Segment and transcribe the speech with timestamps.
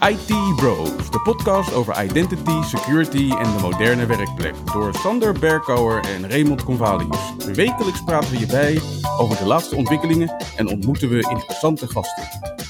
[0.00, 4.54] IT Bros, de podcast over identity, security en de moderne werkplek.
[4.72, 7.34] Door Sander Berkouwer en Raymond Convalius.
[7.52, 8.80] Wekelijks praten we je bij
[9.18, 12.24] over de laatste ontwikkelingen en ontmoeten we interessante gasten.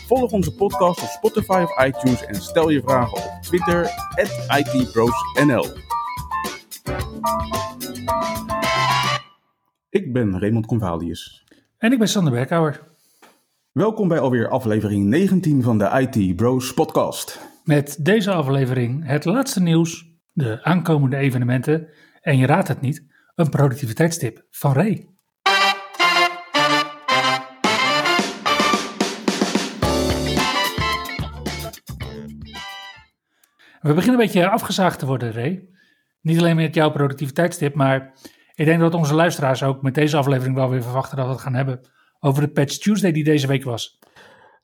[0.06, 3.90] Volg onze podcast op Spotify of iTunes en stel je vragen op Twitter,
[4.56, 5.66] ITBrosNL.
[9.90, 11.44] Ik ben Raymond Convalius.
[11.78, 12.89] En ik ben Sander Berkouwer.
[13.70, 17.40] Welkom bij alweer aflevering 19 van de IT Bros podcast.
[17.64, 21.88] Met deze aflevering het laatste nieuws, de aankomende evenementen
[22.20, 25.08] en je raadt het niet, een productiviteitstip van Ray.
[33.80, 35.68] We beginnen een beetje afgezaagd te worden, Ray.
[36.20, 38.12] Niet alleen met jouw productiviteitstip, maar
[38.54, 41.40] ik denk dat onze luisteraars ook met deze aflevering wel weer verwachten dat we het
[41.40, 41.80] gaan hebben
[42.20, 43.98] over de Patch Tuesday die deze week was.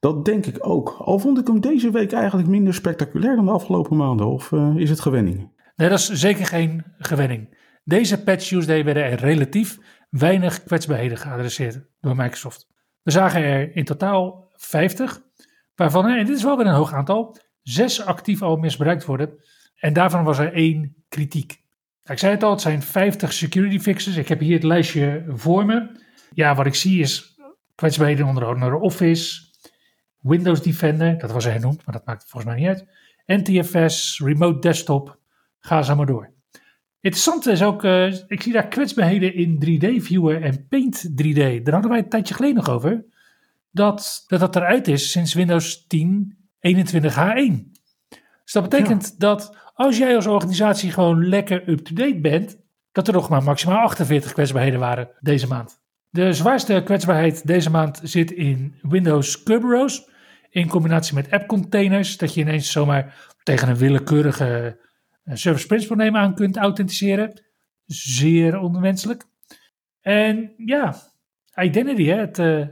[0.01, 0.97] Dat denk ik ook.
[0.99, 4.27] Al vond ik hem deze week eigenlijk minder spectaculair dan de afgelopen maanden.
[4.27, 5.53] Of uh, is het gewenning?
[5.77, 7.57] Nee, dat is zeker geen gewenning.
[7.85, 9.79] Deze Patch Tuesday werden er relatief
[10.11, 12.69] weinig kwetsbaarheden geadresseerd door Microsoft.
[13.03, 15.23] We zagen er in totaal 50,
[15.75, 19.45] waarvan, en dit is wel weer een hoog aantal, zes actief al misbruikt worden.
[19.77, 21.65] En daarvan was er één kritiek.
[22.05, 24.17] Ik zei het al, het zijn 50 security fixes.
[24.17, 26.01] Ik heb hier het lijstje voor me.
[26.35, 27.36] Ja, wat ik zie is
[27.77, 29.43] kwetsbaarheden onder andere Office,
[30.21, 32.87] Windows Defender, dat was er genoemd, maar dat maakt volgens mij niet uit.
[33.27, 35.19] NTFS, Remote Desktop,
[35.59, 36.35] ga zo maar door.
[37.01, 41.63] Interessant is ook, uh, ik zie daar kwetsbaarheden in 3D-viewer en Paint 3D.
[41.63, 43.05] Daar hadden wij een tijdje geleden nog over.
[43.71, 46.37] Dat dat, dat eruit is sinds Windows 10
[46.69, 47.71] 21H1.
[48.43, 52.59] Dus dat betekent dat als jij als organisatie gewoon lekker up-to-date bent,
[52.93, 55.81] dat er nog maar maximaal 48 kwetsbaarheden waren deze maand.
[56.17, 60.09] De zwaarste kwetsbaarheid deze maand zit in Windows Kerberos.
[60.51, 62.17] In combinatie met app containers.
[62.17, 64.79] Dat je ineens zomaar tegen een willekeurige
[65.25, 67.43] eh, service principal name aan kunt authenticeren.
[67.87, 69.25] Zeer onwenselijk.
[70.01, 70.95] En ja,
[71.57, 72.67] identity, hè, het uh,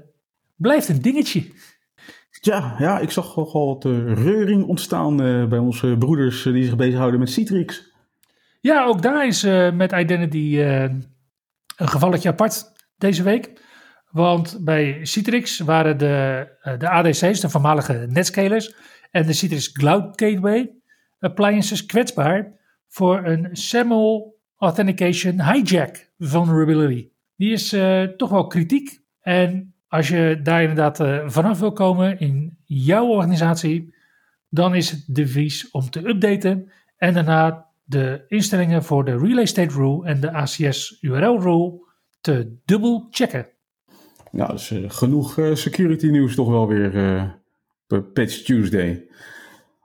[0.57, 1.53] blijft een dingetje.
[2.41, 6.77] Ja, ja, ik zag al wat uh, reuring ontstaan uh, bij onze broeders die zich
[6.77, 7.93] bezighouden met Citrix.
[8.61, 9.43] Ja, ook daar is
[9.75, 12.73] met identity een gevalletje apart
[13.05, 13.53] deze week.
[14.11, 18.75] Want bij Citrix waren de, eh, de ADC's, de voormalige netscalers,
[19.11, 20.73] en de Citrix Cloud Gateway
[21.19, 22.53] appliances kwetsbaar
[22.89, 27.09] voor een SAML Authentication Hijack vulnerability.
[27.37, 29.01] Die is uh, toch wel kritiek.
[29.21, 33.95] En als je daar inderdaad uh, vanaf wil komen in jouw organisatie,
[34.49, 39.75] dan is het devies om te updaten en daarna de instellingen voor de Relay State
[39.75, 41.85] Rule en de ACS URL Rule
[42.25, 43.47] te dubbel checken.
[44.31, 47.25] Nou, dus uh, genoeg uh, security nieuws toch wel weer uh,
[47.87, 49.09] per Patch Tuesday.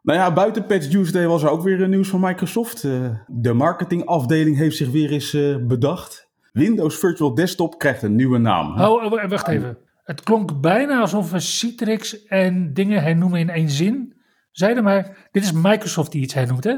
[0.02, 2.82] Nou ja, buiten Patch Tuesday was er ook weer nieuws van Microsoft.
[3.28, 6.30] de marketingafdeling heeft zich weer eens bedacht.
[6.52, 8.82] Windows Virtual Desktop krijgt een nieuwe naam.
[8.82, 9.78] Oh, oh, wacht even.
[10.04, 14.14] Het klonk bijna alsof we Citrix en dingen hernoemen in één zin.
[14.52, 16.76] Zeiden maar, dit is Microsoft die iets hernoemt, hè?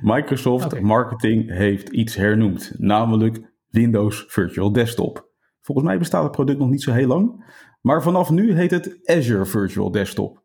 [0.00, 0.80] Microsoft okay.
[0.80, 5.28] Marketing heeft iets hernoemd, namelijk Windows Virtual Desktop.
[5.60, 7.44] Volgens mij bestaat het product nog niet zo heel lang.
[7.80, 10.42] Maar vanaf nu heet het Azure Virtual Desktop.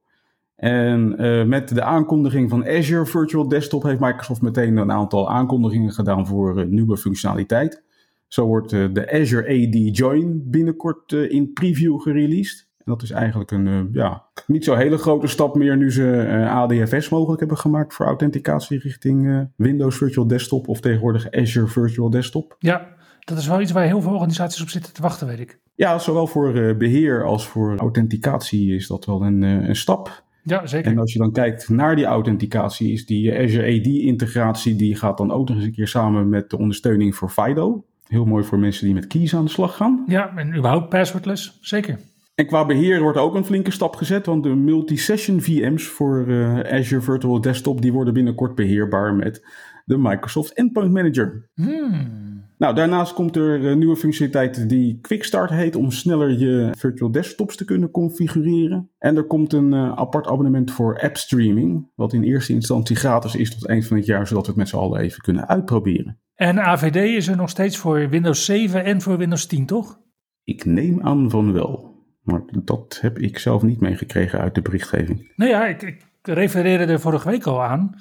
[0.55, 5.91] En uh, met de aankondiging van Azure Virtual Desktop heeft Microsoft meteen een aantal aankondigingen
[5.91, 7.83] gedaan voor uh, nieuwe functionaliteit.
[8.27, 12.69] Zo wordt uh, de Azure AD Join binnenkort in preview gereleased.
[12.77, 17.09] En dat is eigenlijk een ja, niet zo hele grote stap meer nu ze ADFS
[17.09, 22.55] mogelijk hebben gemaakt voor authenticatie richting Windows Virtual Desktop of tegenwoordig Azure Virtual Desktop.
[22.59, 25.59] Ja, dat is wel iets waar heel veel organisaties op zitten te wachten, weet ik.
[25.75, 30.23] Ja, zowel voor uh, beheer als voor authenticatie is dat wel een, uh, een stap.
[30.43, 30.91] Ja, zeker.
[30.91, 35.31] En als je dan kijkt naar die authenticatie, is die Azure AD-integratie, die gaat dan
[35.31, 37.85] ook nog eens een keer samen met de ondersteuning voor FIDO.
[38.07, 40.03] Heel mooi voor mensen die met keys aan de slag gaan.
[40.07, 41.99] Ja, en überhaupt passwordless, zeker.
[42.35, 46.59] En qua beheer wordt ook een flinke stap gezet, want de multi-session VM's voor uh,
[46.59, 49.45] Azure Virtual Desktop, die worden binnenkort beheerbaar met
[49.85, 51.49] de Microsoft Endpoint Manager.
[51.53, 52.40] Hmm.
[52.61, 57.55] Nou, daarnaast komt er een nieuwe functionaliteit die Quickstart heet om sneller je virtual desktops
[57.55, 58.89] te kunnen configureren.
[58.97, 63.35] En er komt een uh, apart abonnement voor app streaming, wat in eerste instantie gratis
[63.35, 66.19] is tot eind van het jaar, zodat we het met z'n allen even kunnen uitproberen.
[66.35, 69.99] En AVD is er nog steeds voor Windows 7 en voor Windows 10, toch?
[70.43, 71.95] Ik neem aan van wel.
[72.21, 75.31] Maar dat heb ik zelf niet meegekregen uit de berichtgeving.
[75.35, 77.95] Nou ja, ik, ik refereerde er vorige week al aan.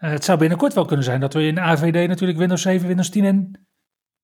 [0.00, 3.10] Uh, het zou binnenkort wel kunnen zijn dat we in AVD natuurlijk Windows 7, Windows
[3.10, 3.65] 10 en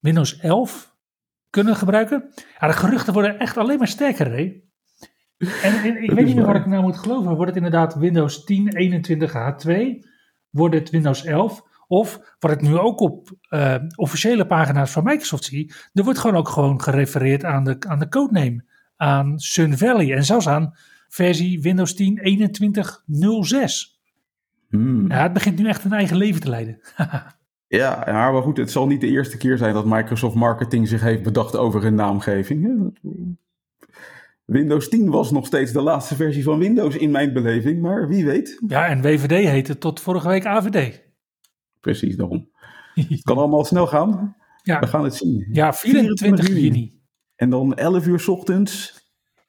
[0.02, 0.96] Windows 11
[1.50, 2.32] kunnen gebruiken.
[2.60, 4.60] Ja, de geruchten worden echt alleen maar sterker, hè?
[5.62, 7.34] En, ik weet niet meer wat ik nou moet geloven.
[7.34, 9.72] Wordt het inderdaad Windows 10 21 H2?
[10.50, 11.62] Wordt het Windows 11?
[11.86, 16.36] Of wat ik nu ook op uh, officiële pagina's van Microsoft zie, er wordt gewoon
[16.36, 18.64] ook gewoon gerefereerd aan de, aan de codename,
[18.96, 20.74] aan Sun Valley en zelfs aan
[21.08, 22.50] versie Windows 10
[23.52, 24.00] 21.06.
[24.68, 25.10] Hmm.
[25.10, 26.80] Ja, het begint nu echt een eigen leven te leiden.
[27.78, 31.22] ja, maar goed, het zal niet de eerste keer zijn dat Microsoft Marketing zich heeft
[31.22, 32.90] bedacht over een naamgeving.
[34.44, 38.24] Windows 10 was nog steeds de laatste versie van Windows in mijn beleving, maar wie
[38.24, 38.62] weet.
[38.66, 41.02] Ja, en WVD heette tot vorige week AVD.
[41.80, 42.50] Precies, daarom.
[42.94, 44.36] Het kan allemaal snel gaan.
[44.62, 44.80] Ja.
[44.80, 45.48] We gaan het zien.
[45.52, 47.00] Ja, 24, juni.
[47.36, 49.00] En dan 11 uur s ochtends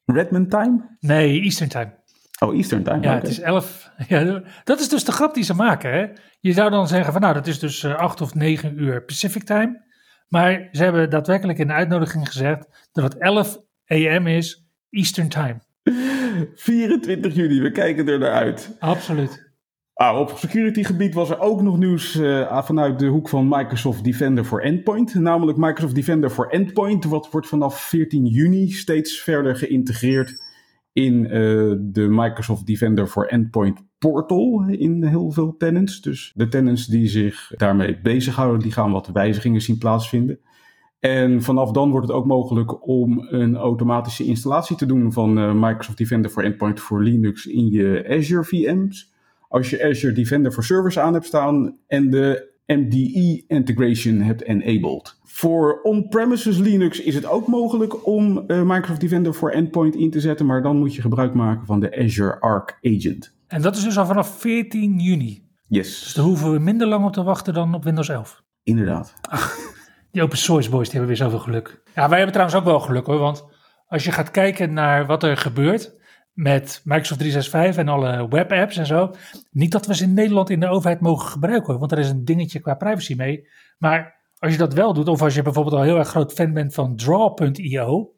[0.05, 0.97] Redmond time?
[0.99, 2.02] Nee, Eastern time.
[2.43, 3.01] Oh, Eastern time.
[3.01, 3.81] Ja, het is 11.
[4.07, 5.91] Ja, dat is dus de grap die ze maken.
[5.91, 6.05] Hè?
[6.39, 9.43] Je zou dan zeggen van nou, dat is dus 8 eh, of 9 uur Pacific
[9.43, 9.81] time.
[10.27, 13.57] Maar ze hebben daadwerkelijk in de uitnodiging gezegd dat het 11
[13.87, 15.61] am is Eastern time.
[16.55, 18.75] 24 juni, we kijken er naar uit.
[18.79, 19.51] Absoluut.
[19.93, 24.03] Ah, op security gebied was er ook nog nieuws uh, vanuit de hoek van Microsoft
[24.03, 25.15] Defender for Endpoint.
[25.15, 30.41] Namelijk Microsoft Defender for Endpoint, wat wordt vanaf 14 juni steeds verder geïntegreerd
[30.93, 31.29] in uh,
[31.79, 36.01] de Microsoft Defender for Endpoint portal in heel veel tenants.
[36.01, 40.39] Dus de tenants die zich daarmee bezighouden, die gaan wat wijzigingen zien plaatsvinden.
[40.99, 45.53] En vanaf dan wordt het ook mogelijk om een automatische installatie te doen van uh,
[45.53, 49.13] Microsoft Defender for Endpoint voor Linux in je Azure VM's
[49.53, 55.19] als je Azure Defender for Service aan hebt staan en de MDE integration hebt enabled.
[55.23, 60.19] Voor on-premises Linux is het ook mogelijk om uh, Microsoft Defender for Endpoint in te
[60.19, 63.35] zetten, maar dan moet je gebruik maken van de Azure Arc Agent.
[63.47, 65.47] En dat is dus al vanaf 14 juni.
[65.67, 66.03] Yes.
[66.03, 68.43] Dus daar hoeven we minder lang op te wachten dan op Windows 11.
[68.63, 69.13] Inderdaad.
[69.21, 69.57] Ach,
[70.11, 71.81] die open source boys die hebben weer zoveel geluk.
[71.95, 73.45] Ja, wij hebben trouwens ook wel geluk hoor, want
[73.87, 75.95] als je gaat kijken naar wat er gebeurt,
[76.33, 79.13] met Microsoft 365 en alle webapps en zo.
[79.51, 82.25] Niet dat we ze in Nederland in de overheid mogen gebruiken, want er is een
[82.25, 83.47] dingetje qua privacy mee.
[83.77, 86.53] Maar als je dat wel doet, of als je bijvoorbeeld al heel erg groot fan
[86.53, 88.13] bent van Draw.io,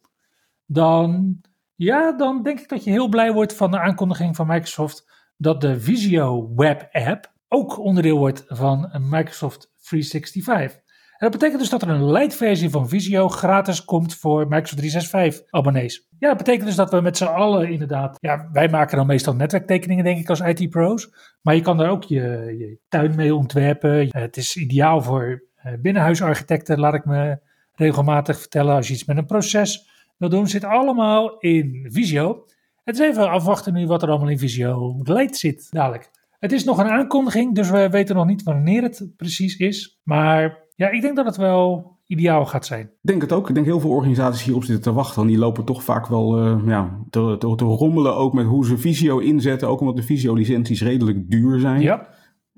[0.66, 1.38] dan,
[1.76, 5.62] ja, dan denk ik dat je heel blij wordt van de aankondiging van Microsoft dat
[5.62, 10.85] de Visio Web App ook onderdeel wordt van Microsoft 365.
[11.26, 15.52] Dat betekent dus dat er een light versie van Visio gratis komt voor Microsoft 365
[15.52, 16.08] abonnees.
[16.20, 19.36] Ja, dat betekent dus dat we met z'n allen inderdaad, ja, wij maken dan meestal
[19.36, 21.10] netwerktekeningen denk ik als IT-pro's.
[21.42, 22.22] Maar je kan daar ook je,
[22.58, 24.08] je tuin mee ontwerpen.
[24.10, 27.40] Het is ideaal voor eh, binnenhuisarchitecten, laat ik me
[27.74, 28.76] regelmatig vertellen.
[28.76, 32.46] Als je iets met een proces wil doen, zit allemaal in Visio.
[32.84, 36.10] Het is even afwachten nu wat er allemaal in Visio Lite zit dadelijk.
[36.40, 40.00] Het is nog een aankondiging, dus we weten nog niet wanneer het precies is.
[40.04, 42.82] Maar ja, ik denk dat het wel ideaal gaat zijn.
[42.82, 43.50] Ik denk het ook.
[43.50, 45.22] Ik denk heel veel organisaties hierop zitten te wachten.
[45.22, 48.66] En die lopen toch vaak wel uh, ja, te, te, te, rommelen ook met hoe
[48.66, 49.68] ze Visio inzetten.
[49.68, 51.82] Ook omdat de Visio-licenties redelijk duur zijn.
[51.82, 52.08] Ja.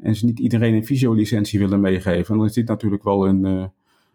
[0.02, 2.32] En ze niet iedereen een Visio-licentie willen meegeven.
[2.32, 3.66] En dan is dit natuurlijk wel een, uh,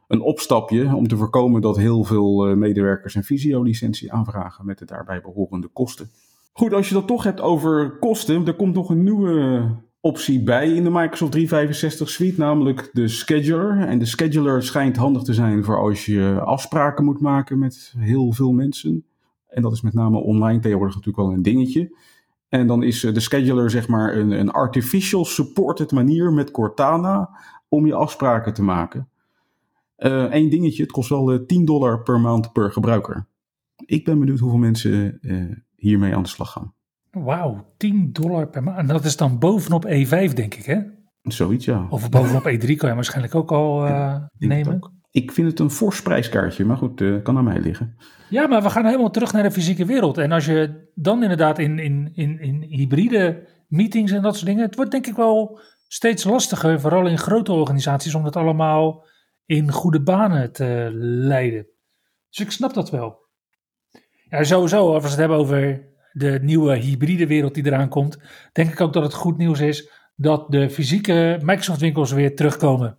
[0.09, 4.85] een opstapje om te voorkomen dat heel veel uh, medewerkers een Visio-licentie aanvragen met de
[4.85, 6.11] daarbij behorende kosten.
[6.53, 9.65] Goed, als je dat toch hebt over kosten, er komt nog een nieuwe
[10.03, 13.79] optie bij in de Microsoft 365 suite, namelijk de scheduler.
[13.79, 18.33] En de scheduler schijnt handig te zijn voor als je afspraken moet maken met heel
[18.33, 19.05] veel mensen.
[19.49, 21.97] En dat is met name online tegenwoordig natuurlijk wel een dingetje.
[22.49, 27.31] En dan is eh, de scheduler zeg maar een, een artificial supported manier met Cortana
[27.69, 29.09] om je afspraken te maken.
[29.97, 33.27] Eén uh, dingetje, het kost wel 10 eh, dollar per maand per gebruiker.
[33.77, 35.21] Ik ben benieuwd hoeveel mensen
[35.77, 36.75] hiermee aan de slag gaan.
[37.13, 38.79] Wauw, 10 dollar per maand.
[38.79, 40.81] En dat is dan bovenop E5, denk ik, hè?
[41.23, 41.87] Zoiets, ja.
[41.89, 44.93] Of bovenop E3 kan je waarschijnlijk ook al uh, nemen.
[45.11, 47.97] Ik vind het een fors prijskaartje, maar goed, uh, kan aan mij liggen.
[48.29, 50.19] Ja, maar we gaan helemaal terug naar de fysieke wereld.
[50.19, 54.65] En als je dan inderdaad in, in, in, in hybride meetings en dat soort dingen...
[54.65, 58.15] Het wordt denk ik wel steeds lastiger, vooral in grote organisaties...
[58.15, 59.07] om dat allemaal
[59.47, 61.67] in goede banen te leiden.
[62.29, 63.21] Dus ik snap dat wel.
[64.29, 68.19] Ja, sowieso, als we het hebben over de nieuwe hybride wereld die eraan komt,
[68.53, 72.99] denk ik ook dat het goed nieuws is dat de fysieke Microsoft winkels weer terugkomen.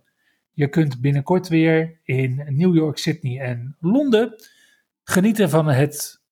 [0.52, 4.34] Je kunt binnenkort weer in New York, Sydney en Londen
[5.04, 6.22] genieten van het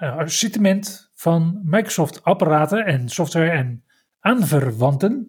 [0.00, 3.84] uh, assortiment van Microsoft apparaten en software en
[4.20, 5.28] aanverwanten.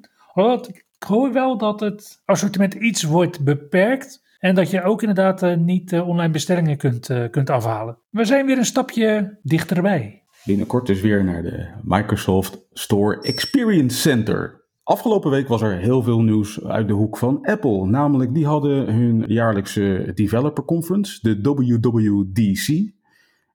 [0.61, 5.55] Ik hoor wel dat het assortiment iets wordt beperkt en dat je ook inderdaad uh,
[5.55, 7.97] niet uh, online bestellingen kunt, kunt afhalen.
[8.09, 14.67] We zijn weer een stapje dichterbij binnenkort dus weer naar de Microsoft Store Experience Center.
[14.83, 17.85] Afgelopen week was er heel veel nieuws uit de hoek van Apple.
[17.85, 22.91] Namelijk, die hadden hun jaarlijkse developer conference, de WWDC.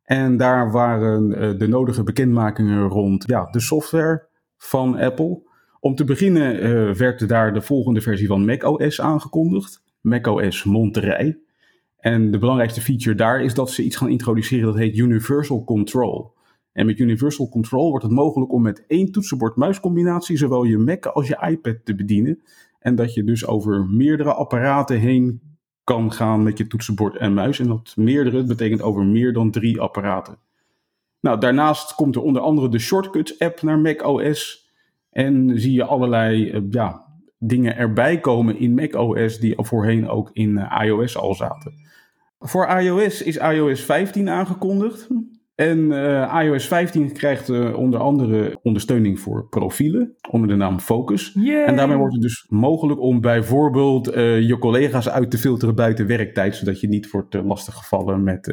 [0.02, 5.42] En daar waren de nodige bekendmakingen rond ja, de software van Apple.
[5.80, 9.82] Om te beginnen werd daar de volgende versie van macOS aangekondigd.
[10.00, 11.38] macOS Monterey.
[11.98, 16.33] En de belangrijkste feature daar is dat ze iets gaan introduceren dat heet Universal Control.
[16.74, 21.28] En met Universal Control wordt het mogelijk om met één toetsenbord-muiscombinatie zowel je Mac als
[21.28, 22.42] je iPad te bedienen.
[22.78, 25.40] En dat je dus over meerdere apparaten heen
[25.84, 27.58] kan gaan met je toetsenbord en muis.
[27.58, 30.38] En dat meerdere betekent over meer dan drie apparaten.
[31.20, 34.70] Nou, daarnaast komt er onder andere de Shortcuts app naar Mac OS.
[35.10, 37.04] En zie je allerlei uh, ja,
[37.38, 41.72] dingen erbij komen in Mac OS die voorheen ook in uh, iOS al zaten.
[42.38, 45.08] Voor iOS is iOS 15 aangekondigd.
[45.54, 51.32] En uh, iOS 15 krijgt uh, onder andere ondersteuning voor profielen onder de naam Focus.
[51.34, 51.64] Yay.
[51.64, 56.06] En daarmee wordt het dus mogelijk om bijvoorbeeld uh, je collega's uit te filteren buiten
[56.06, 58.46] werktijd, zodat je niet wordt lastiggevallen met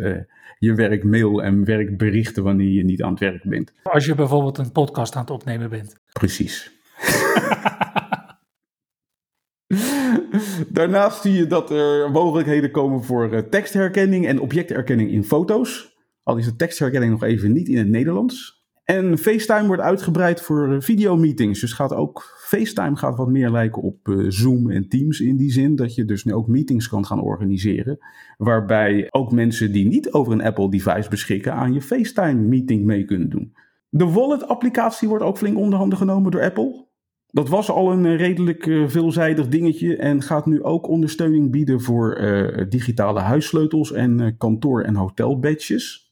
[0.58, 3.74] je werkmail en werkberichten wanneer je niet aan het werk bent.
[3.84, 5.96] Als je bijvoorbeeld een podcast aan het opnemen bent.
[6.12, 6.72] Precies.
[10.70, 15.90] Daarnaast zie je dat er mogelijkheden komen voor tekstherkenning en objectherkenning in foto's.
[16.24, 18.62] Al is de tekstherkenning nog even niet in het Nederlands.
[18.84, 21.60] En FaceTime wordt uitgebreid voor videomeetings.
[21.60, 25.51] Dus gaat ook, FaceTime gaat wat meer lijken op uh, Zoom en Teams in die
[25.51, 25.75] zin.
[25.75, 27.98] Dat je dus nu ook meetings kan gaan organiseren.
[28.38, 33.06] Waarbij ook mensen die niet over een Apple device beschikken aan je FaceTime meeting mee
[33.06, 33.54] kunnen doen.
[33.90, 36.90] De Wallet applicatie wordt ook flink onderhanden genomen door Apple.
[37.28, 42.22] Dat was al een redelijk uh, veelzijdig dingetje en gaat nu ook ondersteuning bieden voor
[42.22, 46.11] uh, digitale huissleutels en kantoor- en hotelbadges.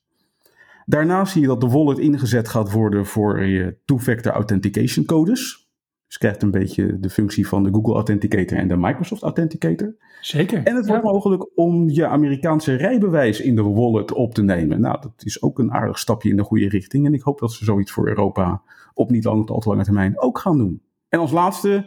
[0.90, 5.70] Daarnaast zie je dat de wallet ingezet gaat worden voor je two-factor authentication codes.
[6.08, 9.96] Dus krijgt een beetje de functie van de Google Authenticator en de Microsoft Authenticator.
[10.22, 10.64] Zeker.
[10.64, 11.12] En het wordt ja.
[11.12, 14.82] mogelijk om je Amerikaanse rijbewijs in de wallet op te nemen.
[14.82, 17.06] Nou, dat is ook een aardig stapje in de goede richting.
[17.06, 18.62] En ik hoop dat ze zoiets voor Europa
[18.94, 20.82] op niet lang, al te lange termijn ook gaan doen.
[21.10, 21.86] En als laatste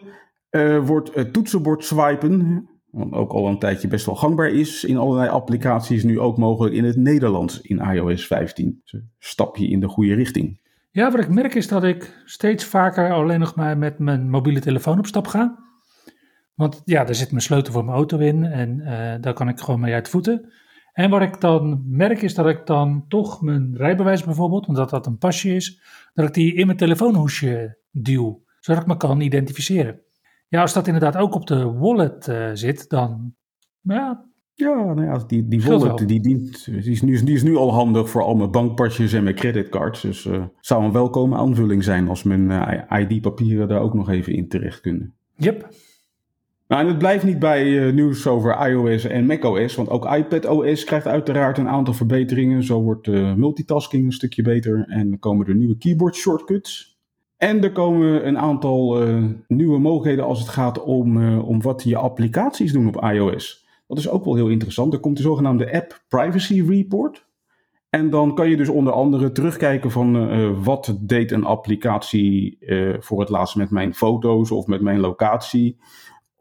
[0.51, 2.69] uh, wordt het toetsenbord swipen
[3.11, 6.85] ook al een tijdje best wel gangbaar is in allerlei applicaties, nu ook mogelijk in
[6.85, 8.81] het Nederlands in iOS 15.
[8.83, 10.61] Dus een stapje in de goede richting.
[10.91, 14.61] Ja, wat ik merk is dat ik steeds vaker alleen nog maar met mijn mobiele
[14.61, 15.59] telefoon op stap ga.
[16.55, 19.61] Want ja, daar zit mijn sleutel voor mijn auto in en uh, daar kan ik
[19.61, 20.53] gewoon mee uit voeten.
[20.93, 25.07] En wat ik dan merk is dat ik dan toch mijn rijbewijs bijvoorbeeld, omdat dat
[25.07, 25.81] een pasje is,
[26.15, 30.01] dat ik die in mijn telefoonhoesje duw, zodat ik me kan identificeren.
[30.53, 33.35] Ja, als dat inderdaad ook op de wallet uh, zit, dan
[33.81, 34.25] ja.
[34.55, 37.73] Ja, nou ja, die, die wallet die, dient, die, is nu, die is nu al
[37.73, 40.01] handig voor al mijn bankpasjes en mijn creditcards.
[40.01, 44.11] Dus het uh, zou een welkome aanvulling zijn als mijn uh, ID-papieren daar ook nog
[44.11, 45.15] even in terecht kunnen.
[45.37, 45.69] Yep.
[46.69, 50.85] Nou, en het blijft niet bij uh, nieuws over iOS en macOS, want ook iPadOS
[50.85, 52.63] krijgt uiteraard een aantal verbeteringen.
[52.65, 53.07] Zo wordt
[53.37, 56.92] multitasking een stukje beter en komen er nieuwe keyboard shortcuts.
[57.43, 61.83] En er komen een aantal uh, nieuwe mogelijkheden als het gaat om, uh, om wat
[61.83, 63.67] je applicaties doen op iOS.
[63.87, 64.93] Dat is ook wel heel interessant.
[64.93, 67.27] Er komt de zogenaamde App Privacy Report.
[67.91, 72.59] En dan kan je dus onder andere terugkijken van uh, wat deed een applicatie
[72.99, 75.79] voor het laatst met mijn foto's of met mijn locatie.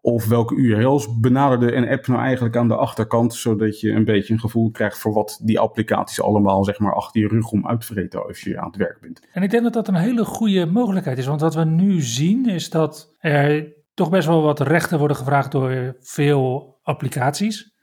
[0.02, 4.34] Of welke URL's benaderde een app nou eigenlijk aan de achterkant, zodat je een beetje
[4.34, 8.28] een gevoel krijgt voor wat die applicaties allemaal zeg maar achter je rug om uitvreten
[8.28, 9.28] als je aan het werk bent.
[9.34, 12.46] En ik denk dat dat een hele goede mogelijkheid is, want wat we nu zien
[12.46, 17.76] is dat er toch best wel wat rechten worden gevraagd door veel applicaties.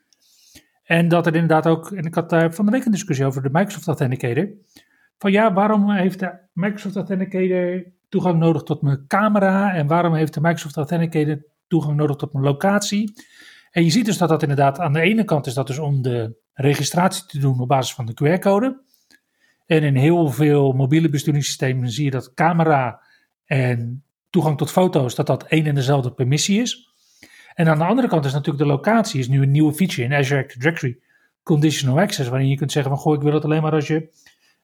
[0.85, 3.43] En dat er inderdaad ook, en ik had daar van de week een discussie over
[3.43, 4.49] de Microsoft Authenticator,
[5.19, 10.35] van ja, waarom heeft de Microsoft Authenticator toegang nodig tot mijn camera en waarom heeft
[10.35, 13.13] de Microsoft Authenticator toegang nodig tot een locatie.
[13.71, 16.03] En je ziet dus dat dat inderdaad aan de ene kant is dat dus om
[16.03, 18.83] de registratie te doen op basis van de QR-code.
[19.67, 23.03] En in heel veel mobiele besturingssystemen zie je dat camera
[23.45, 26.89] en toegang tot foto's, dat dat één en dezelfde permissie is.
[27.55, 30.15] En aan de andere kant is natuurlijk de locatie, is nu een nieuwe feature in
[30.15, 30.99] Azure Active Directory,
[31.43, 34.09] Conditional Access, waarin je kunt zeggen van goh, ik wil het alleen maar als je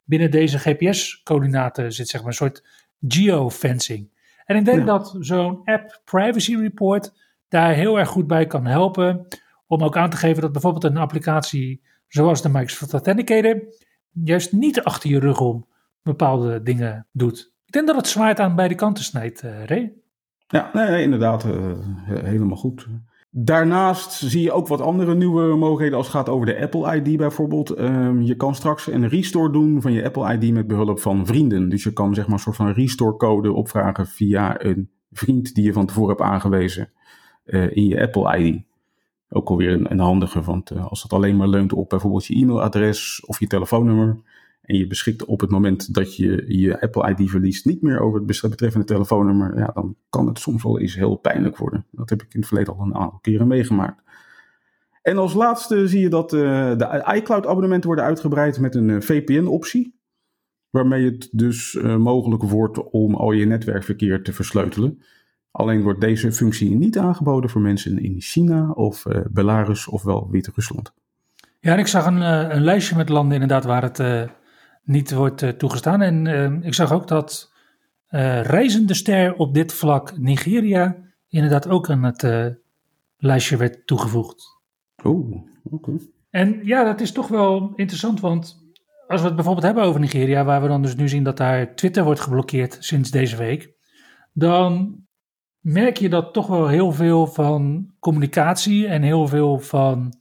[0.04, 2.64] binnen deze GPS-coördinaten zit, zeg maar een soort
[3.08, 4.08] geofencing.
[4.44, 4.84] En ik denk ja.
[4.84, 7.12] dat zo'n app privacy report
[7.48, 9.26] daar heel erg goed bij kan helpen.
[9.66, 13.62] Om ook aan te geven dat bijvoorbeeld een applicatie zoals de Microsoft Authenticator
[14.10, 15.66] juist niet achter je rug om
[16.02, 17.52] bepaalde dingen doet.
[17.66, 19.92] Ik denk dat het zwaard aan beide kanten snijdt, uh, Ray.
[20.48, 21.44] Ja, nee, nee inderdaad.
[21.44, 21.72] Uh,
[22.06, 22.86] helemaal goed.
[23.36, 27.16] Daarnaast zie je ook wat andere nieuwe mogelijkheden als het gaat over de Apple ID
[27.16, 27.78] bijvoorbeeld.
[27.78, 31.68] Um, je kan straks een restore doen van je Apple ID met behulp van vrienden.
[31.68, 35.64] Dus je kan zeg maar een soort van restore code opvragen via een vriend die
[35.64, 36.90] je van tevoren hebt aangewezen
[37.44, 38.62] uh, in je Apple ID.
[39.28, 42.34] Ook alweer een, een handige, want uh, als dat alleen maar leunt op bijvoorbeeld je
[42.34, 44.16] e-mailadres of je telefoonnummer
[44.64, 48.22] en je beschikt op het moment dat je je Apple ID verliest niet meer over
[48.22, 51.86] het betreffende telefoonnummer, ja, dan kan het soms wel eens heel pijnlijk worden.
[51.90, 54.02] Dat heb ik in het verleden al een aantal keren meegemaakt.
[55.02, 56.40] En als laatste zie je dat uh,
[56.76, 59.98] de iCloud-abonnementen worden uitgebreid met een VPN-optie.
[60.70, 65.02] Waarmee het dus uh, mogelijk wordt om al je netwerkverkeer te versleutelen.
[65.50, 70.92] Alleen wordt deze functie niet aangeboden voor mensen in China of uh, Belarus ofwel Wit-Rusland.
[71.60, 72.20] Ja, en ik zag een,
[72.54, 73.98] een, lijstje met landen inderdaad waar het
[74.84, 76.02] niet wordt toegestaan.
[76.02, 77.52] En ik zag ook dat
[78.42, 80.96] reizende ster op dit vlak Nigeria
[81.28, 82.26] inderdaad ook aan het
[83.16, 84.62] lijstje werd toegevoegd.
[85.02, 85.92] Oh, oké.
[86.30, 88.62] En ja, dat is toch wel interessant, want
[89.06, 91.74] als we het bijvoorbeeld hebben over Nigeria, waar we dan dus nu zien dat daar
[91.74, 93.72] Twitter wordt geblokkeerd sinds deze week,
[94.32, 94.98] dan
[95.60, 100.12] merk je dat toch wel heel veel van communicatie en heel veel van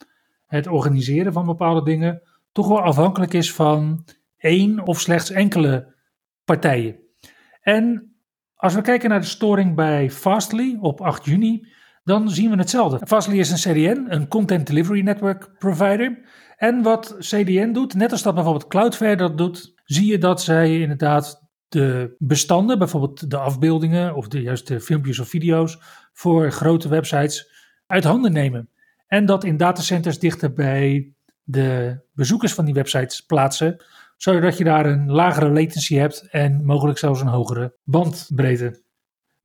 [0.48, 4.06] het organiseren van bepaalde dingen toch wel afhankelijk is van
[4.44, 5.96] één of slechts enkele
[6.46, 7.00] partijen.
[7.62, 8.16] En
[8.56, 11.68] als we kijken naar de storing bij Fastly op 8 juni,
[12.04, 13.08] dan zien we hetzelfde.
[13.08, 16.20] Fastly is een CDN, een Content Delivery Network Provider.
[16.58, 20.80] En wat CDN doet, net als dat bijvoorbeeld Cloudflare dat doet, zie je dat zij
[20.80, 25.78] inderdaad de bestanden, bijvoorbeeld de afbeeldingen of de juiste filmpjes of video's
[26.14, 27.52] voor grote websites
[27.88, 28.70] uit handen nemen.
[29.08, 33.84] En dat in datacenters dichter bij de bezoekers van die websites plaatsen,
[34.24, 38.84] zodat je daar een lagere latency hebt en mogelijk zelfs een hogere bandbreedte.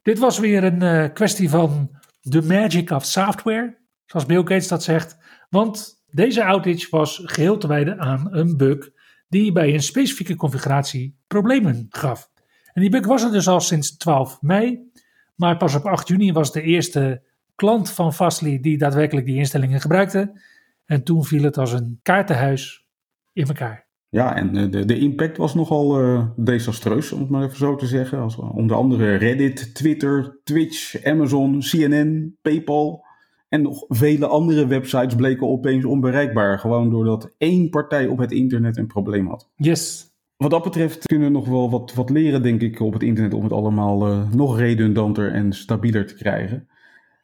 [0.02, 4.82] Dit was weer een uh, kwestie van the magic of software, zoals Bill Gates dat
[4.82, 5.16] zegt.
[5.50, 8.90] Want deze outage was geheel te wijden aan een bug
[9.28, 12.30] die bij een specifieke configuratie problemen gaf.
[12.72, 14.90] En die bug was er dus al sinds 12 mei,
[15.34, 17.22] maar pas op 8 juni was de eerste
[17.54, 20.40] klant van Fastly die daadwerkelijk die instellingen gebruikte.
[20.84, 22.86] En toen viel het als een kaartenhuis
[23.32, 23.87] in elkaar.
[24.10, 27.76] Ja, en eh, de, de impact was nogal uh, desastreus, om het maar even zo
[27.76, 28.18] te zeggen.
[28.18, 33.06] Als, onder andere Reddit, Twitter, Twitch, Amazon, CNN, PayPal
[33.48, 36.58] en nog vele andere websites bleken opeens onbereikbaar.
[36.58, 39.50] Gewoon doordat één partij op het internet een probleem had.
[39.56, 40.12] Yes.
[40.36, 43.34] Wat dat betreft kunnen we nog wel wat, wat leren, denk ik, op het internet
[43.34, 46.68] om het allemaal uh, nog redundanter en stabieler te krijgen.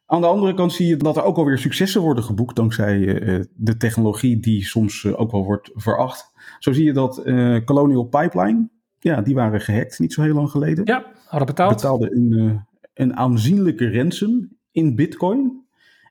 [0.05, 3.43] Aan de andere kant zie je dat er ook alweer successen worden geboekt dankzij uh,
[3.55, 6.31] de technologie die soms uh, ook wel wordt veracht.
[6.59, 7.21] Zo zie je dat
[7.65, 10.85] Colonial Pipeline, ja, die waren gehackt niet zo heel lang geleden.
[10.85, 11.75] Ja, hadden betaald.
[11.75, 15.63] Betaalden een, een aanzienlijke ransom in bitcoin.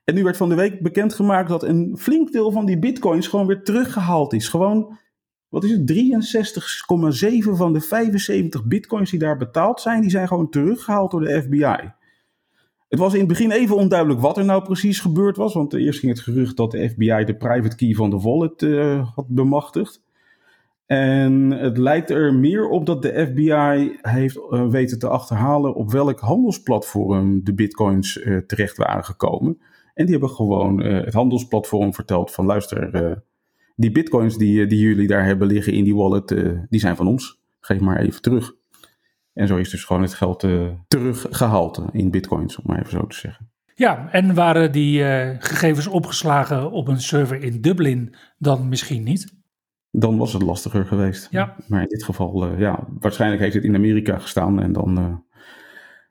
[0.03, 3.47] En nu werd van de week bekendgemaakt dat een flink deel van die bitcoins gewoon
[3.47, 4.47] weer teruggehaald is.
[4.47, 4.97] Gewoon,
[5.49, 5.91] wat is het,
[7.45, 11.41] 63,7 van de 75 bitcoins die daar betaald zijn, die zijn gewoon teruggehaald door de
[11.41, 11.93] FBI.
[12.95, 15.53] Het was in het begin even onduidelijk wat er nou precies gebeurd was.
[15.53, 19.07] Want eerst ging het gerucht dat de FBI de private key van de wallet uh,
[19.15, 20.03] had bemachtigd.
[20.85, 25.91] En het lijkt er meer op dat de FBI heeft uh, weten te achterhalen op
[25.91, 29.61] welk handelsplatform de bitcoins uh, terecht waren gekomen.
[29.93, 33.21] En die hebben gewoon het handelsplatform verteld van luister,
[33.75, 36.27] die bitcoins die, die jullie daar hebben liggen in die wallet,
[36.69, 37.39] die zijn van ons.
[37.59, 38.55] Geef maar even terug.
[39.35, 43.07] En zo is dus gewoon het geld uh, teruggehaald in bitcoins, om maar even zo
[43.07, 43.49] te zeggen.
[43.73, 49.33] Ja, en waren die uh, gegevens opgeslagen op een server in Dublin dan misschien niet?
[49.91, 51.27] Dan was het lastiger geweest.
[51.31, 51.55] Ja.
[51.67, 55.23] Maar in dit geval, uh, ja, waarschijnlijk heeft het in Amerika gestaan en dan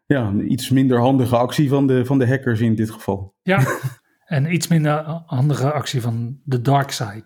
[0.06, 3.34] ja, een iets minder handige actie van de, van de hackers in dit geval.
[3.42, 3.62] Ja,
[4.24, 7.24] en iets minder handige actie van de dark side.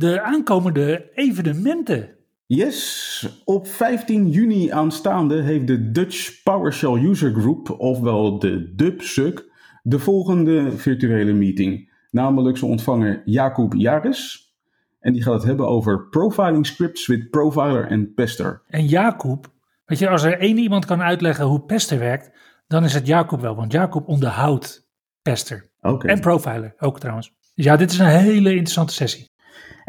[0.00, 2.08] De aankomende evenementen.
[2.46, 9.44] Yes, op 15 juni aanstaande heeft de Dutch PowerShell User Group, ofwel de DubSuc,
[9.82, 11.92] de volgende virtuele meeting.
[12.10, 14.54] Namelijk, ze ontvangen Jacob Jaris.
[15.00, 18.62] En die gaat het hebben over profiling scripts with profiler en pester.
[18.66, 19.52] En Jacob,
[19.84, 22.30] weet je, als er één iemand kan uitleggen hoe pester werkt,
[22.66, 23.56] dan is het Jacob wel.
[23.56, 24.88] Want Jacob onderhoudt
[25.22, 25.70] pester.
[25.80, 26.10] Okay.
[26.10, 27.32] En profiler ook trouwens.
[27.54, 29.29] Dus ja, dit is een hele interessante sessie.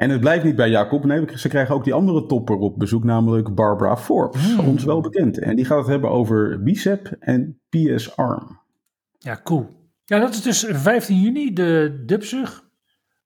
[0.01, 1.05] En het blijft niet bij Jacob.
[1.05, 4.53] Nee, ze krijgen ook die andere topper op bezoek, namelijk Barbara Forbes.
[4.53, 4.67] Hmm.
[4.67, 5.39] Ons wel bekend.
[5.39, 8.59] En die gaat het hebben over Bicep en PS Arm.
[9.17, 9.89] Ja, cool.
[10.05, 12.69] Ja, dat is dus 15 juni, de Dubsug.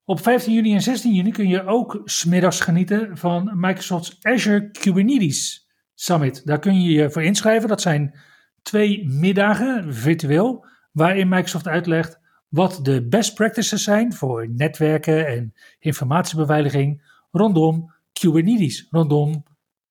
[0.04, 5.68] Op 15 juni en 16 juni kun je ook smiddags genieten van Microsoft's Azure Kubernetes
[5.94, 6.46] Summit.
[6.46, 7.68] Daar kun je je voor inschrijven.
[7.68, 8.18] Dat zijn
[8.62, 17.02] twee middagen virtueel, waarin Microsoft uitlegt wat de best practices zijn voor netwerken en informatiebeveiliging
[17.30, 19.42] rondom Kubernetes, rondom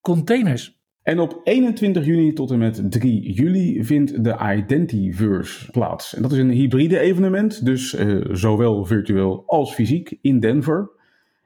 [0.01, 0.79] containers.
[1.01, 6.15] En op 21 juni tot en met 3 juli vindt de Identityverse plaats.
[6.15, 10.89] En dat is een hybride evenement, dus uh, zowel virtueel als fysiek in Denver.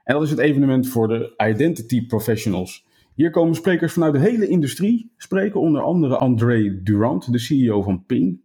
[0.03, 2.85] En dat is het evenement voor de Identity Professionals.
[3.15, 8.05] Hier komen sprekers vanuit de hele industrie spreken, onder andere André Durant, de CEO van
[8.05, 8.41] Ping.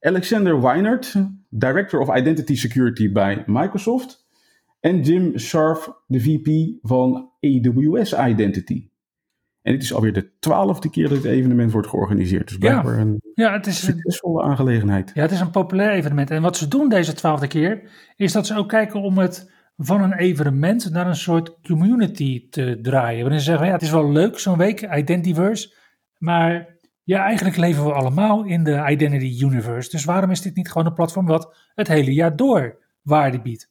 [0.00, 1.14] Alexander Weinert,
[1.48, 4.26] Director of Identity Security bij Microsoft.
[4.80, 8.88] En Jim Scharf, de VP van AWS Identity.
[9.62, 12.48] En dit is alweer de twaalfde keer dat dit evenement wordt georganiseerd.
[12.48, 13.00] Dus blijkbaar ja.
[13.00, 15.10] een ja, het is succesvolle aangelegenheid.
[15.14, 16.30] Ja, het is een populair evenement.
[16.30, 20.02] En wat ze doen deze twaalfde keer, is dat ze ook kijken om het van
[20.02, 23.20] een evenement naar een soort community te draaien.
[23.20, 25.74] Waarin ze zeggen, ja, het is wel leuk zo'n week, Identiverse,
[26.18, 26.77] maar
[27.08, 29.90] ja, eigenlijk leven we allemaal in de Identity Universe.
[29.90, 33.70] Dus waarom is dit niet gewoon een platform wat het hele jaar door waarde biedt?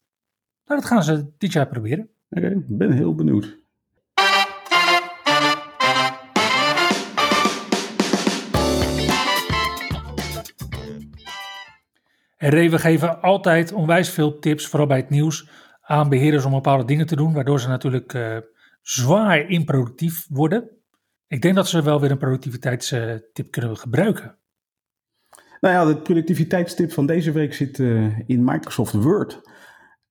[0.65, 2.09] Nou, dat gaan ze dit jaar proberen.
[2.29, 3.57] Oké, ik ben heel benieuwd.
[12.37, 15.49] En we geven altijd onwijs veel tips, vooral bij het nieuws,
[15.81, 18.37] aan beheerders om bepaalde dingen te doen, waardoor ze natuurlijk uh,
[18.81, 20.76] zwaar improductief worden.
[21.27, 24.37] Ik denk dat ze wel weer een productiviteitstip kunnen gebruiken.
[25.59, 29.41] Nou ja, de productiviteitstip van deze week zit uh, in Microsoft Word.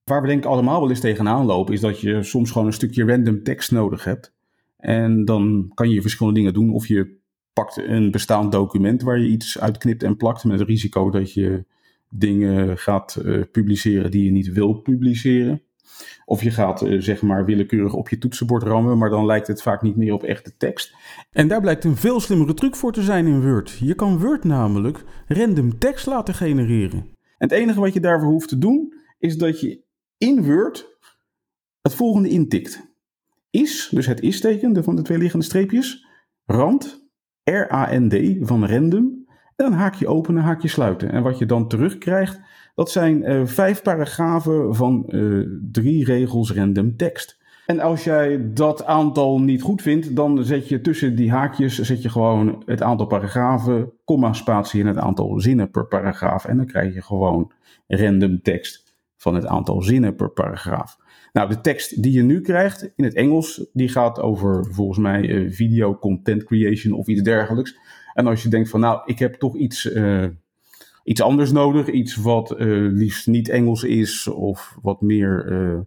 [0.03, 2.73] Waar we denk ik allemaal wel eens tegenaan lopen, is dat je soms gewoon een
[2.73, 4.33] stukje random tekst nodig hebt.
[4.77, 6.73] En dan kan je verschillende dingen doen.
[6.73, 7.19] Of je
[7.53, 11.65] pakt een bestaand document waar je iets uitknipt en plakt met het risico dat je
[12.09, 15.61] dingen gaat uh, publiceren die je niet wil publiceren.
[16.25, 19.61] Of je gaat uh, zeg maar willekeurig op je toetsenbord rammen, maar dan lijkt het
[19.61, 20.95] vaak niet meer op echte tekst.
[21.31, 23.77] En daar blijkt een veel slimmere truc voor te zijn in Word.
[23.79, 26.99] Je kan Word namelijk random tekst laten genereren.
[27.37, 29.81] En het enige wat je daarvoor hoeft te doen, is dat je
[30.17, 30.97] in Word
[31.81, 32.95] het volgende intikt.
[33.49, 36.05] Is, dus het is-teken van de twee liggende streepjes,
[36.45, 37.09] rand,
[37.43, 41.11] R-A-N-D van random, en dan haakje openen, haakje sluiten.
[41.11, 42.39] En wat je dan terugkrijgt,
[42.77, 47.37] dat zijn uh, vijf paragrafen van uh, drie regels random tekst.
[47.65, 52.01] En als jij dat aantal niet goed vindt, dan zet je tussen die haakjes zet
[52.01, 56.45] je gewoon het aantal paragrafen, komma, spatie en het aantal zinnen per paragraaf.
[56.45, 57.51] En dan krijg je gewoon
[57.87, 60.97] random tekst van het aantal zinnen per paragraaf.
[61.33, 65.21] Nou, de tekst die je nu krijgt in het Engels, die gaat over volgens mij
[65.21, 67.77] uh, video content creation of iets dergelijks.
[68.13, 69.85] En als je denkt van nou, ik heb toch iets,
[71.07, 75.79] iets anders nodig, iets wat uh, liefst niet Engels is of wat meer uh,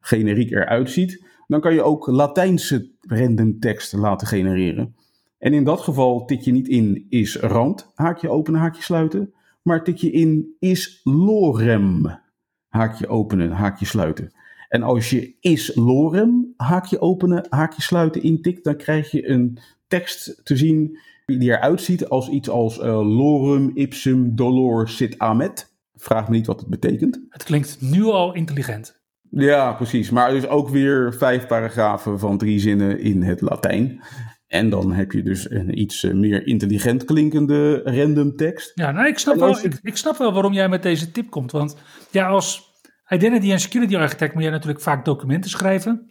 [0.00, 4.94] generiek eruit ziet, dan kan je ook Latijnse random tekst laten genereren.
[5.38, 9.84] En in dat geval tik je niet in is rand, haakje openen, haakje sluiten, maar
[9.84, 12.20] tik je in is lorem,
[12.68, 14.32] haakje openen, haakje sluiten.
[14.68, 20.40] En als je is lorem, haakje openen, haakje sluiten intikt, dan krijg je een tekst
[20.44, 20.98] te zien
[21.36, 22.84] die eruit ziet als iets als uh,
[23.16, 25.76] lorem ipsum dolor sit amet.
[25.94, 27.20] Vraag me niet wat het betekent.
[27.28, 29.00] Het klinkt nu al intelligent.
[29.30, 30.10] Ja, precies.
[30.10, 34.00] Maar dus ook weer vijf paragrafen van drie zinnen in het Latijn.
[34.46, 38.72] En dan heb je dus een iets eh, meer intelligent klinkende random tekst.
[38.74, 41.52] Ja, nou, ik snap, wel, ik, ik, snap wel waarom jij met deze tip komt.
[41.52, 41.76] Want
[42.10, 42.72] ja, als
[43.08, 46.10] identity en security architect moet jij natuurlijk vaak documenten schrijven.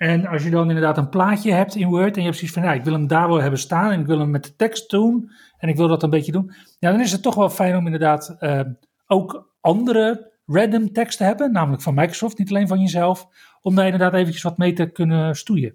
[0.00, 2.62] En als je dan inderdaad een plaatje hebt in Word en je hebt zoiets van,
[2.62, 4.90] ja, ik wil hem daar wel hebben staan en ik wil hem met de tekst
[4.90, 6.52] doen en ik wil dat een beetje doen.
[6.78, 8.60] Ja, dan is het toch wel fijn om inderdaad uh,
[9.06, 13.28] ook andere random tekst te hebben, namelijk van Microsoft, niet alleen van jezelf,
[13.60, 15.74] om daar inderdaad eventjes wat mee te kunnen stoeien.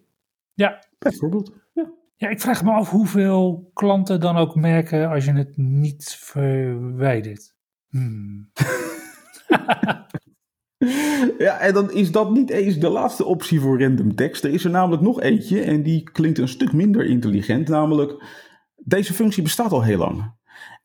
[0.53, 0.83] Ja.
[0.99, 1.53] Bijvoorbeeld.
[1.73, 1.91] Ja.
[2.15, 7.55] Ja, ik vraag me af hoeveel klanten dan ook merken als je het niet verwijdert.
[7.89, 8.51] Hmm.
[11.37, 14.43] Ja, en dan is dat niet eens de laatste optie voor random tekst.
[14.43, 17.67] Er is er namelijk nog eentje en die klinkt een stuk minder intelligent.
[17.67, 18.23] Namelijk,
[18.75, 20.33] deze functie bestaat al heel lang.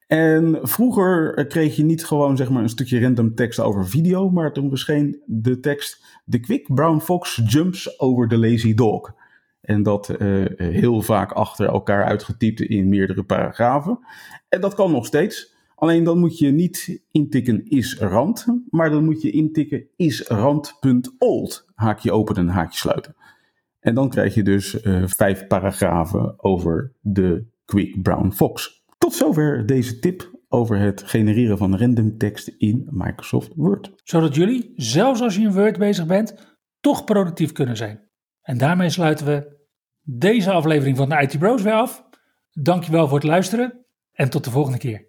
[0.07, 4.53] En vroeger kreeg je niet gewoon zeg maar, een stukje random tekst over video, maar
[4.53, 9.13] toen verscheen de tekst: The quick brown fox jumps over the lazy dog.
[9.61, 13.99] En dat uh, heel vaak achter elkaar uitgetypt in meerdere paragrafen.
[14.49, 15.50] En dat kan nog steeds.
[15.81, 21.65] Alleen dan moet je niet intikken is rand, maar dan moet je intikken is rand.old.
[21.75, 23.17] Haakje openen, haakje sluiten.
[23.81, 28.85] En dan krijg je dus uh, vijf paragrafen over de Quick Brown Fox.
[28.99, 33.93] Tot zover deze tip over het genereren van random tekst in Microsoft Word.
[34.05, 38.09] Zodat jullie, zelfs als je in Word bezig bent, toch productief kunnen zijn.
[38.43, 39.57] En daarmee sluiten we
[40.03, 42.05] deze aflevering van de IT Bros weer af.
[42.53, 45.09] Dankjewel voor het luisteren en tot de volgende keer.